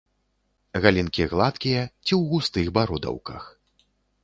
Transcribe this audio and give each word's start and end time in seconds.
Галінкі 0.85 1.27
гладкія 1.33 1.83
ці 1.85 1.87
ў 1.87 2.21
густых 2.33 2.65
бародаўках. 2.81 3.43